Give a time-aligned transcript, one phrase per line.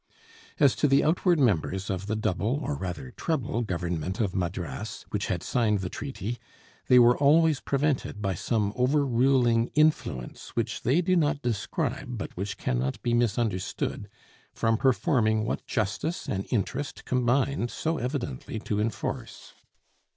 [0.59, 5.27] As to the outward members of the double, or rather treble, government of Madras, which
[5.27, 6.39] had signed the treaty,
[6.87, 12.35] they were always prevented by some over ruling influence (which they do not describe but
[12.35, 14.09] which cannot be misunderstood)
[14.55, 19.53] from performing what justice and interest combined so evidently to enforce.